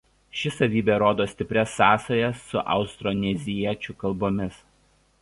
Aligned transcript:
Ši 0.37 0.51
savybė 0.53 0.95
rodo 1.03 1.27
stiprias 1.33 1.77
sąsajas 1.81 2.41
su 2.49 2.65
austroneziečių 2.79 3.99
kalbomis. 4.05 4.63